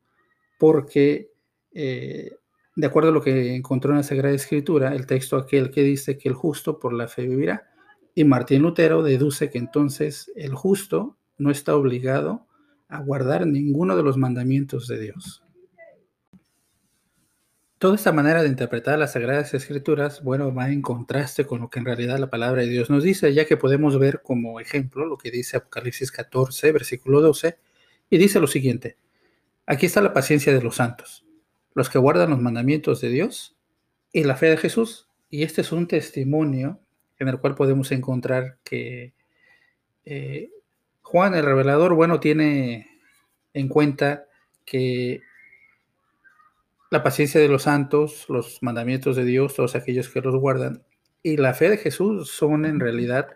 porque, 0.58 1.30
eh, 1.72 2.32
de 2.75 2.87
acuerdo 2.87 3.10
a 3.10 3.12
lo 3.12 3.22
que 3.22 3.54
encontró 3.54 3.92
en 3.92 3.98
la 3.98 4.02
Sagrada 4.02 4.34
Escritura, 4.34 4.92
el 4.92 5.06
texto 5.06 5.37
aquel 5.37 5.70
que 5.70 5.82
dice 5.82 6.18
que 6.18 6.28
el 6.28 6.34
justo 6.34 6.80
por 6.80 6.94
la 6.94 7.06
fe 7.06 7.28
vivirá. 7.28 7.70
Y 8.12 8.25
Martín 8.25 8.62
Lutero 8.62 9.04
deduce 9.04 9.50
que 9.50 9.58
entonces 9.58 10.32
el 10.34 10.54
justo 10.54 11.16
no 11.37 11.52
está 11.52 11.76
obligado 11.76 12.44
a 12.88 13.00
guardar 13.00 13.46
ninguno 13.46 13.96
de 13.96 14.02
los 14.02 14.16
mandamientos 14.16 14.88
de 14.88 14.98
Dios. 14.98 15.44
Toda 17.78 17.94
esta 17.94 18.11
manera 18.11 18.42
de 18.42 18.49
interpretar 18.49 18.99
las 18.99 19.12
Sagradas 19.12 19.54
Escrituras, 19.54 20.25
bueno, 20.25 20.52
va 20.52 20.68
en 20.68 20.82
contraste 20.82 21.47
con 21.47 21.61
lo 21.61 21.70
que 21.70 21.78
en 21.78 21.85
realidad 21.85 22.18
la 22.18 22.28
palabra 22.28 22.62
de 22.62 22.68
Dios 22.68 22.90
nos 22.90 23.04
dice, 23.04 23.32
ya 23.32 23.47
que 23.47 23.56
podemos 23.56 23.97
ver 24.00 24.20
como 24.20 24.58
ejemplo 24.58 25.06
lo 25.06 25.16
que 25.16 25.30
dice 25.30 25.58
Apocalipsis 25.58 26.11
14, 26.11 26.73
versículo 26.73 27.20
12, 27.20 27.56
y 28.11 28.18
dice 28.18 28.40
lo 28.40 28.49
siguiente, 28.49 28.97
aquí 29.64 29.87
está 29.87 30.00
la 30.00 30.12
paciencia 30.12 30.52
de 30.52 30.61
los 30.61 30.75
santos, 30.75 31.25
los 31.73 31.88
que 31.88 32.00
guardan 32.00 32.30
los 32.30 32.40
mandamientos 32.40 33.00
de 33.00 33.11
Dios 33.11 33.56
y 34.12 34.25
la 34.25 34.35
fe 34.35 34.47
de 34.47 34.56
Jesús, 34.56 35.08
y 35.30 35.44
este 35.44 35.61
es 35.61 35.70
un 35.70 35.87
testimonio 35.87 36.80
en 37.20 37.28
el 37.28 37.38
cual 37.38 37.54
podemos 37.54 37.92
encontrar 37.92 38.58
que 38.64 39.14
eh, 40.04 40.50
Juan 41.02 41.35
el 41.35 41.44
revelador, 41.44 41.94
bueno, 41.94 42.18
tiene 42.18 42.88
en 43.54 43.68
cuenta 43.68 44.26
que 44.64 45.23
la 46.90 47.02
paciencia 47.02 47.40
de 47.40 47.49
los 47.49 47.64
santos, 47.64 48.26
los 48.28 48.62
mandamientos 48.62 49.16
de 49.16 49.25
Dios, 49.25 49.54
todos 49.54 49.75
aquellos 49.75 50.09
que 50.09 50.21
los 50.21 50.37
guardan, 50.37 50.83
y 51.23 51.37
la 51.37 51.54
fe 51.54 51.68
de 51.68 51.78
Jesús 51.78 52.30
son 52.30 52.64
en 52.64 52.80
realidad 52.80 53.28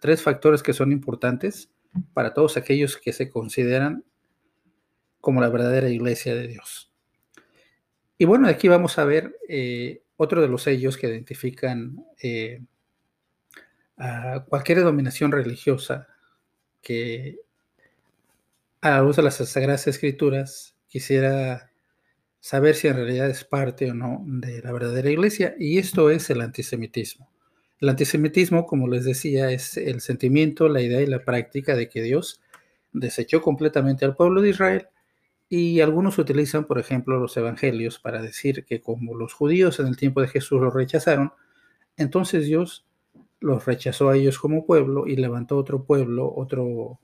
tres 0.00 0.22
factores 0.22 0.62
que 0.62 0.72
son 0.72 0.92
importantes 0.92 1.70
para 2.14 2.34
todos 2.34 2.56
aquellos 2.56 2.96
que 2.96 3.12
se 3.12 3.30
consideran 3.30 4.04
como 5.20 5.40
la 5.40 5.48
verdadera 5.48 5.88
iglesia 5.88 6.34
de 6.34 6.46
Dios. 6.46 6.92
Y 8.16 8.24
bueno, 8.26 8.48
aquí 8.48 8.68
vamos 8.68 8.98
a 8.98 9.04
ver 9.04 9.36
eh, 9.48 10.02
otro 10.16 10.42
de 10.42 10.48
los 10.48 10.62
sellos 10.62 10.96
que 10.96 11.08
identifican 11.08 12.04
eh, 12.22 12.62
a 13.96 14.44
cualquier 14.48 14.78
denominación 14.78 15.32
religiosa 15.32 16.06
que 16.82 17.38
a 18.80 18.90
la 18.90 19.02
luz 19.02 19.16
de 19.16 19.22
las 19.22 19.36
Sagradas 19.36 19.86
Escrituras 19.86 20.76
quisiera 20.88 21.69
saber 22.40 22.74
si 22.74 22.88
en 22.88 22.96
realidad 22.96 23.28
es 23.30 23.44
parte 23.44 23.90
o 23.90 23.94
no 23.94 24.22
de 24.26 24.62
la 24.62 24.72
verdadera 24.72 25.10
iglesia, 25.10 25.54
y 25.58 25.78
esto 25.78 26.10
es 26.10 26.30
el 26.30 26.40
antisemitismo. 26.40 27.30
El 27.80 27.88
antisemitismo, 27.90 28.66
como 28.66 28.88
les 28.88 29.04
decía, 29.04 29.50
es 29.50 29.76
el 29.76 30.00
sentimiento, 30.00 30.68
la 30.68 30.82
idea 30.82 31.00
y 31.00 31.06
la 31.06 31.24
práctica 31.24 31.76
de 31.76 31.88
que 31.88 32.02
Dios 32.02 32.40
desechó 32.92 33.40
completamente 33.40 34.04
al 34.04 34.16
pueblo 34.16 34.42
de 34.42 34.50
Israel 34.50 34.88
y 35.48 35.80
algunos 35.80 36.18
utilizan, 36.18 36.64
por 36.64 36.78
ejemplo, 36.78 37.18
los 37.18 37.36
evangelios 37.36 37.98
para 37.98 38.22
decir 38.22 38.64
que 38.64 38.80
como 38.80 39.14
los 39.14 39.32
judíos 39.32 39.80
en 39.80 39.86
el 39.86 39.96
tiempo 39.96 40.20
de 40.20 40.28
Jesús 40.28 40.60
lo 40.60 40.70
rechazaron, 40.70 41.32
entonces 41.96 42.46
Dios 42.46 42.86
los 43.40 43.64
rechazó 43.64 44.10
a 44.10 44.16
ellos 44.16 44.38
como 44.38 44.64
pueblo 44.64 45.06
y 45.06 45.16
levantó 45.16 45.56
otro 45.56 45.84
pueblo, 45.84 46.32
otro, 46.32 47.00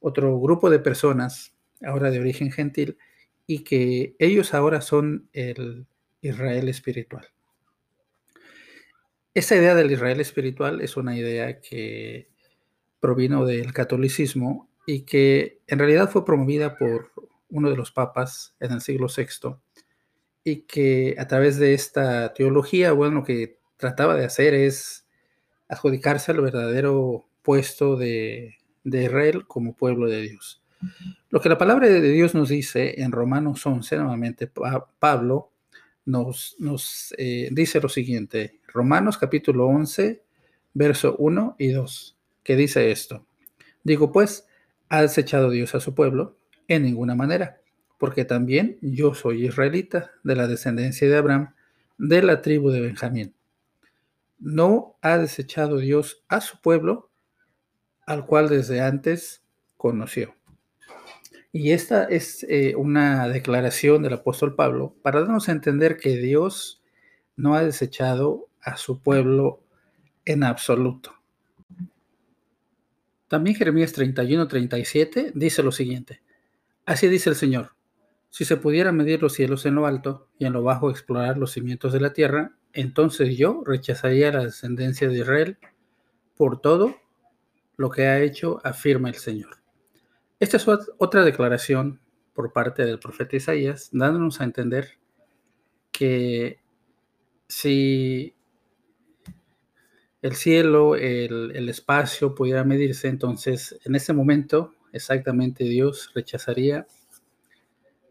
otro 0.00 0.38
grupo 0.38 0.68
de 0.68 0.80
personas, 0.80 1.54
ahora 1.82 2.10
de 2.10 2.20
origen 2.20 2.50
gentil, 2.50 2.98
y 3.46 3.64
que 3.64 4.16
ellos 4.18 4.54
ahora 4.54 4.80
son 4.80 5.28
el 5.32 5.86
Israel 6.20 6.68
espiritual. 6.68 7.28
Esa 9.34 9.56
idea 9.56 9.74
del 9.74 9.90
Israel 9.90 10.20
espiritual 10.20 10.80
es 10.80 10.96
una 10.96 11.16
idea 11.16 11.60
que 11.60 12.30
provino 13.00 13.44
del 13.44 13.72
catolicismo 13.72 14.70
y 14.86 15.02
que 15.02 15.60
en 15.66 15.78
realidad 15.78 16.10
fue 16.10 16.24
promovida 16.24 16.76
por 16.76 17.12
uno 17.50 17.70
de 17.70 17.76
los 17.76 17.92
papas 17.92 18.56
en 18.60 18.72
el 18.72 18.80
siglo 18.80 19.08
VI 19.14 19.56
y 20.42 20.62
que 20.62 21.16
a 21.18 21.26
través 21.26 21.58
de 21.58 21.74
esta 21.74 22.32
teología, 22.32 22.92
bueno, 22.92 23.16
lo 23.16 23.24
que 23.24 23.58
trataba 23.76 24.14
de 24.14 24.24
hacer 24.24 24.54
es 24.54 25.06
adjudicarse 25.68 26.32
al 26.32 26.40
verdadero 26.40 27.28
puesto 27.42 27.96
de, 27.96 28.56
de 28.84 29.04
Israel 29.04 29.46
como 29.46 29.76
pueblo 29.76 30.08
de 30.08 30.22
Dios. 30.22 30.62
Lo 31.30 31.40
que 31.40 31.48
la 31.48 31.58
palabra 31.58 31.88
de 31.88 32.00
Dios 32.00 32.34
nos 32.34 32.48
dice 32.48 33.00
en 33.02 33.12
Romanos 33.12 33.64
11, 33.66 33.96
nuevamente 33.96 34.50
Pablo 34.98 35.52
nos, 36.06 37.14
eh, 37.18 37.48
dice 37.52 37.80
lo 37.80 37.88
siguiente, 37.88 38.60
Romanos 38.68 39.18
capítulo 39.18 39.66
11, 39.66 40.22
verso 40.74 41.16
1 41.18 41.56
y 41.58 41.68
2, 41.68 42.16
que 42.42 42.56
dice 42.56 42.90
esto. 42.90 43.26
Digo 43.82 44.12
pues, 44.12 44.46
¿ha 44.88 45.02
desechado 45.02 45.50
Dios 45.50 45.74
a 45.74 45.80
su 45.80 45.94
pueblo? 45.94 46.38
En 46.68 46.82
ninguna 46.82 47.14
manera, 47.14 47.60
porque 47.98 48.24
también 48.24 48.78
yo 48.80 49.14
soy 49.14 49.46
israelita, 49.46 50.12
de 50.22 50.36
la 50.36 50.46
descendencia 50.46 51.08
de 51.08 51.16
Abraham, 51.16 51.54
de 51.98 52.22
la 52.22 52.42
tribu 52.42 52.70
de 52.70 52.80
Benjamín. 52.80 53.34
No 54.38 54.96
ha 55.00 55.18
desechado 55.18 55.78
Dios 55.78 56.24
a 56.28 56.40
su 56.40 56.60
pueblo, 56.60 57.10
al 58.06 58.26
cual 58.26 58.48
desde 58.48 58.80
antes 58.80 59.42
conoció. 59.76 60.35
Y 61.58 61.72
esta 61.72 62.04
es 62.04 62.44
eh, 62.50 62.74
una 62.76 63.28
declaración 63.28 64.02
del 64.02 64.12
apóstol 64.12 64.54
Pablo 64.54 64.94
para 65.00 65.20
darnos 65.20 65.48
a 65.48 65.52
entender 65.52 65.96
que 65.96 66.18
Dios 66.18 66.82
no 67.34 67.54
ha 67.54 67.64
desechado 67.64 68.50
a 68.60 68.76
su 68.76 69.00
pueblo 69.00 69.62
en 70.26 70.44
absoluto. 70.44 71.14
También 73.26 73.56
Jeremías 73.56 73.94
31, 73.94 74.46
37 74.46 75.32
dice 75.34 75.62
lo 75.62 75.72
siguiente. 75.72 76.20
Así 76.84 77.08
dice 77.08 77.30
el 77.30 77.36
Señor, 77.36 77.70
si 78.28 78.44
se 78.44 78.58
pudiera 78.58 78.92
medir 78.92 79.22
los 79.22 79.32
cielos 79.32 79.64
en 79.64 79.76
lo 79.76 79.86
alto 79.86 80.28
y 80.38 80.44
en 80.44 80.52
lo 80.52 80.62
bajo 80.62 80.90
explorar 80.90 81.38
los 81.38 81.52
cimientos 81.52 81.90
de 81.94 82.00
la 82.00 82.12
tierra, 82.12 82.54
entonces 82.74 83.34
yo 83.38 83.62
rechazaría 83.64 84.30
la 84.30 84.44
descendencia 84.44 85.08
de 85.08 85.20
Israel 85.20 85.58
por 86.36 86.60
todo 86.60 86.96
lo 87.78 87.88
que 87.88 88.08
ha 88.08 88.20
hecho, 88.20 88.60
afirma 88.62 89.08
el 89.08 89.14
Señor. 89.14 89.65
Esta 90.38 90.58
es 90.58 90.66
otra 90.68 91.24
declaración 91.24 92.00
por 92.34 92.52
parte 92.52 92.84
del 92.84 92.98
profeta 92.98 93.36
Isaías, 93.36 93.88
dándonos 93.92 94.40
a 94.40 94.44
entender 94.44 94.98
que 95.90 96.60
si 97.48 98.34
el 100.20 100.34
cielo, 100.34 100.96
el, 100.96 101.68
espacio 101.68 102.34
pudiera 102.34 102.64
medirse, 102.64 103.08
entonces 103.08 103.78
en 103.84 103.94
ese 103.94 104.12
momento 104.12 104.74
exactamente 104.92 105.64
Dios 105.64 106.10
rechazaría 106.14 106.86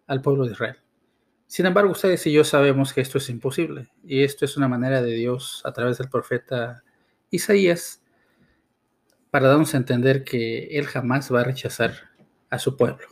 al 0.08 0.22
pueblo 0.22 0.46
de 0.46 0.54
Israel. 0.54 0.78
Sin 1.46 1.68
embargo, 1.68 1.92
ustedes 1.92 2.26
y 2.26 2.32
yo 2.32 2.44
sabemos 2.44 2.94
que 2.94 3.02
esto 3.02 3.20
es 3.20 3.30
imposible 3.30 3.92
y 4.04 4.24
esto 4.24 4.46
es 4.46 4.58
una 4.58 4.68
manera 4.68 5.02
de 5.04 5.12
Dios 5.12 5.62
a 5.64 5.74
través 5.74 6.00
del 6.00 6.10
profeta 6.10 6.84
Isaías 7.30 8.02
para 9.30 9.50
darnos 9.50 9.76
a 9.76 9.78
entender 9.78 10.24
que 10.24 10.68
Él 10.72 10.86
jamás 10.86 11.32
va 11.32 11.42
a 11.42 11.44
rechazar 11.44 12.15
a 12.56 12.60
su 12.60 12.76
pueblo. 12.76 13.08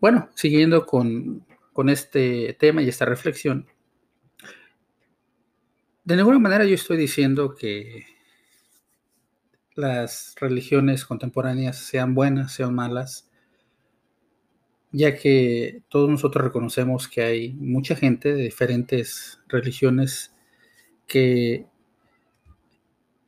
Bueno, 0.00 0.30
siguiendo 0.34 0.86
con, 0.86 1.44
con 1.72 1.88
este 1.88 2.56
tema 2.58 2.82
y 2.82 2.88
esta 2.88 3.04
reflexión, 3.04 3.66
de 6.04 6.16
ninguna 6.16 6.38
manera 6.38 6.64
yo 6.64 6.74
estoy 6.74 6.96
diciendo 6.96 7.54
que 7.54 8.06
las 9.74 10.34
religiones 10.40 11.04
contemporáneas 11.04 11.76
sean 11.76 12.14
buenas, 12.14 12.52
sean 12.52 12.74
malas, 12.74 13.30
ya 14.90 15.16
que 15.16 15.82
todos 15.88 16.08
nosotros 16.08 16.44
reconocemos 16.44 17.08
que 17.08 17.22
hay 17.22 17.52
mucha 17.52 17.94
gente 17.94 18.34
de 18.34 18.42
diferentes 18.42 19.40
religiones 19.48 20.34
que 21.06 21.66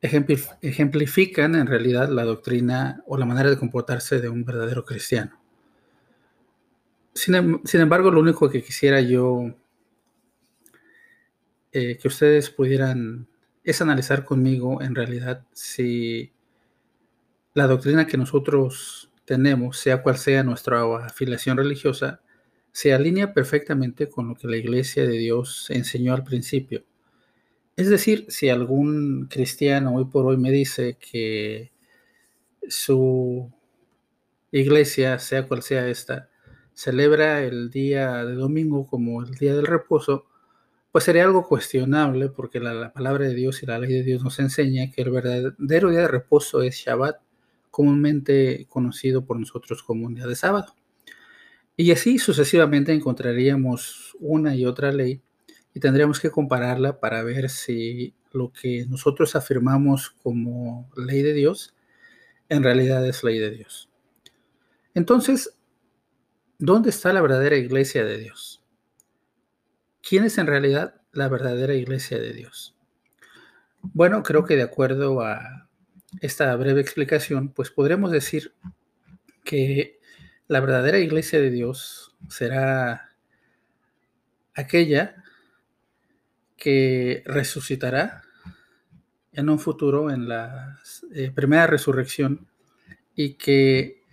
ejemplifican 0.01 1.55
en 1.55 1.67
realidad 1.67 2.09
la 2.09 2.23
doctrina 2.23 3.03
o 3.05 3.17
la 3.17 3.25
manera 3.25 3.49
de 3.49 3.57
comportarse 3.57 4.19
de 4.19 4.29
un 4.29 4.43
verdadero 4.43 4.83
cristiano. 4.83 5.39
Sin, 7.13 7.35
em, 7.35 7.61
embargo, 7.73 8.09
lo 8.09 8.21
único 8.21 8.49
que 8.49 8.63
quisiera 8.63 9.01
yo 9.01 9.53
eh, 11.71 11.97
que 11.97 12.07
ustedes 12.07 12.49
pudieran 12.49 13.27
es 13.63 13.81
analizar 13.81 14.25
conmigo 14.25 14.81
en 14.81 14.95
realidad 14.95 15.45
si 15.53 16.33
la 17.53 17.67
doctrina 17.67 18.07
que 18.07 18.17
nosotros 18.17 19.11
tenemos, 19.25 19.77
sea 19.77 20.01
cual 20.01 20.17
sea 20.17 20.43
nuestra 20.43 20.83
afiliación 21.05 21.57
religiosa, 21.57 22.21
se 22.71 22.93
alinea 22.93 23.33
perfectamente 23.33 24.09
con 24.09 24.29
lo 24.29 24.35
que 24.35 24.47
la 24.47 24.57
iglesia 24.57 25.03
de 25.03 25.17
Dios 25.17 25.69
enseñó 25.69 26.13
al 26.13 26.23
principio. 26.23 26.83
Es 27.81 27.89
decir, 27.89 28.27
si 28.29 28.47
algún 28.47 29.25
cristiano 29.27 29.95
hoy 29.95 30.05
por 30.05 30.27
hoy 30.27 30.37
me 30.37 30.51
dice 30.51 30.99
que 30.99 31.71
su 32.69 33.51
iglesia, 34.51 35.17
sea 35.17 35.47
cual 35.47 35.63
sea 35.63 35.87
esta, 35.87 36.29
celebra 36.75 37.41
el 37.41 37.71
día 37.71 38.23
de 38.23 38.35
domingo 38.35 38.85
como 38.85 39.23
el 39.23 39.31
día 39.33 39.55
del 39.55 39.65
reposo, 39.65 40.27
pues 40.91 41.05
sería 41.05 41.23
algo 41.23 41.47
cuestionable 41.47 42.29
porque 42.29 42.59
la, 42.59 42.93
palabra 42.93 43.25
de 43.25 43.33
Dios 43.33 43.63
y 43.63 43.65
la 43.65 43.79
ley 43.79 43.91
de 43.91 44.03
Dios 44.03 44.23
nos 44.23 44.37
enseña 44.37 44.91
que 44.91 45.01
el 45.01 45.09
verdadero 45.09 45.89
día 45.89 46.01
de 46.01 46.07
reposo 46.07 46.61
es 46.61 46.75
Shabbat, 46.75 47.15
comúnmente 47.71 48.67
conocido 48.69 49.25
por 49.25 49.39
nosotros 49.39 49.81
como 49.81 50.05
un 50.05 50.13
día 50.13 50.27
de 50.27 50.35
sábado. 50.35 50.75
Y 51.75 51.89
así 51.91 52.19
sucesivamente 52.19 52.93
encontraríamos 52.93 54.15
una 54.19 54.55
y 54.55 54.67
otra 54.67 54.91
ley 54.91 55.23
y 55.73 55.79
tendríamos 55.79 56.19
que 56.19 56.31
compararla 56.31 56.99
para 56.99 57.23
ver 57.23 57.49
si 57.49 58.13
lo 58.33 58.51
que 58.51 58.85
nosotros 58.87 59.35
afirmamos 59.35 60.11
como 60.21 60.89
ley 60.95 61.21
de 61.21 61.33
Dios 61.33 61.73
en 62.49 62.63
realidad 62.63 63.05
es 63.07 63.23
ley 63.23 63.39
de 63.39 63.51
Dios. 63.51 63.89
Entonces, 64.93 65.57
¿dónde 66.59 66.89
está 66.89 67.13
la 67.13 67.21
verdadera 67.21 67.55
iglesia 67.55 68.03
de 68.03 68.17
Dios? 68.17 68.61
¿Quién 70.01 70.25
es 70.25 70.37
en 70.37 70.47
realidad 70.47 71.01
la 71.13 71.29
verdadera 71.29 71.73
iglesia 71.75 72.19
de 72.19 72.33
Dios? 72.33 72.75
Bueno, 73.81 74.21
creo 74.23 74.43
que 74.43 74.55
de 74.55 74.63
acuerdo 74.63 75.21
a 75.21 75.69
esta 76.19 76.53
breve 76.55 76.81
explicación, 76.81 77.49
pues 77.49 77.71
podremos 77.71 78.11
decir 78.11 78.53
que 79.45 79.99
la 80.47 80.59
verdadera 80.59 80.99
iglesia 80.99 81.39
de 81.39 81.51
Dios 81.51 82.15
será 82.27 83.11
aquella 84.53 85.23
que 86.61 87.23
resucitará 87.25 88.21
en 89.33 89.49
un 89.49 89.57
futuro, 89.57 90.11
en 90.11 90.29
la 90.29 90.79
eh, 91.11 91.31
primera 91.33 91.65
resurrección, 91.65 92.47
y 93.15 93.33
que, 93.33 94.03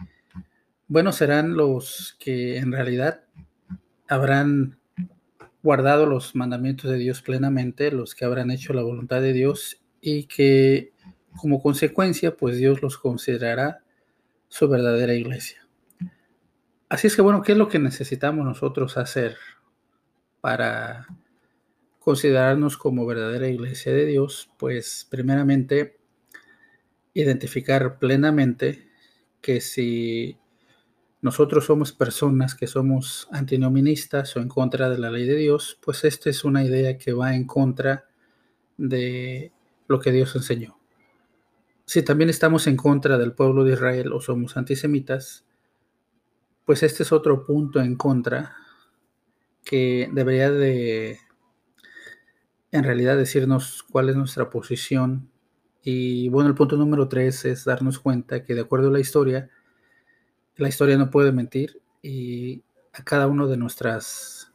bueno, 0.87 1.13
serán 1.13 1.59
los 1.59 2.17
que 2.19 2.57
en 2.57 2.73
realidad 2.73 3.25
habrán 4.09 4.79
guardado 5.63 6.07
los 6.07 6.35
mandamientos 6.35 6.91
de 6.91 6.97
Dios 6.97 7.21
plenamente, 7.21 7.91
los 7.93 8.15
que 8.15 8.25
habrán 8.25 8.51
hecho 8.51 8.73
la 8.73 8.81
voluntad 8.81 9.21
de 9.21 9.35
Dios 9.35 9.83
y 10.01 10.25
que 10.25 10.95
como 11.37 11.61
consecuencia, 11.61 12.35
pues 12.35 12.57
Dios 12.57 12.81
los 12.81 12.97
considerará 12.97 13.83
su 14.49 14.71
verdadera 14.71 15.13
iglesia. 15.13 15.69
Así 16.89 17.09
es 17.09 17.15
que 17.15 17.21
bueno, 17.21 17.43
¿qué 17.43 17.53
es 17.53 17.59
lo 17.59 17.69
que 17.69 17.79
necesitamos 17.79 18.47
nosotros 18.47 18.97
hacer 18.97 19.37
para 20.41 21.07
considerarnos 22.09 22.79
como 22.79 23.05
verdadera 23.05 23.49
iglesia 23.49 23.93
de 23.93 24.07
Dios? 24.07 24.49
Pues 24.57 25.07
primeramente, 25.11 25.99
identificar 27.13 27.99
plenamente 27.99 28.89
que 29.43 29.61
si 29.61 30.39
nosotros 31.21 31.67
somos 31.67 31.93
personas 31.93 32.55
que 32.55 32.67
somos 32.67 33.29
antinoministas 33.31 34.35
o 34.35 34.41
en 34.41 34.49
contra 34.49 34.89
de 34.89 34.97
la 34.97 35.11
ley 35.11 35.27
de 35.27 35.37
Dios, 35.37 35.79
pues 35.83 36.03
esta 36.03 36.31
es 36.31 36.45
una 36.45 36.65
idea 36.65 36.97
que 36.97 37.13
va 37.13 37.35
en 37.35 37.45
contra 37.47 38.09
de 38.79 39.53
lo 39.87 40.01
que 40.01 40.11
Dios 40.11 40.35
enseñó. 40.35 40.79
Si 41.85 42.03
también 42.03 42.31
estamos 42.31 42.67
en 42.69 42.79
contra 42.79 43.19
del 43.19 43.35
pueblo 43.35 43.65
de 43.65 43.75
Israel 43.75 44.15
o 44.15 44.23
somos 44.23 44.57
antisemitas, 44.57 45.45
pues 46.65 46.83
este 46.83 47.03
es 47.03 47.13
otro 47.13 47.45
punto 47.45 47.83
en 47.83 47.97
contra 47.97 48.57
que 49.63 50.09
debería 50.11 50.51
de 50.51 51.28
en 52.73 52.85
realidad 52.85 53.17
decirnos 53.17 53.83
cuál 53.83 54.09
es 54.09 54.17
nuestra 54.17 54.51
posición. 54.51 55.31
Y 55.83 56.29
bueno, 56.29 56.49
el 56.49 56.55
punto 56.55 56.77
número 56.77 57.09
tres 57.09 57.45
es 57.45 57.65
darnos 57.65 57.99
cuenta 57.99 58.45
que 58.45 58.55
de 58.55 58.61
acuerdo 58.63 58.89
a 58.89 58.93
la 58.93 59.01
historia, 59.01 59.49
la 60.57 60.69
historia 60.69 60.99
no 60.99 61.11
puede 61.11 61.33
mentir 61.33 61.81
y 62.03 62.63
a 62.93 63.03
cada 63.05 63.27
una 63.27 63.47
de 63.47 63.57
nuestras 63.57 64.53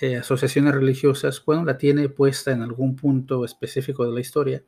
eh, 0.00 0.16
asociaciones 0.16 0.74
religiosas, 0.74 1.42
bueno, 1.44 1.64
la 1.64 1.78
tiene 1.78 2.08
puesta 2.08 2.52
en 2.52 2.62
algún 2.62 2.94
punto 2.94 3.44
específico 3.44 4.04
de 4.04 4.12
la 4.12 4.20
historia 4.20 4.62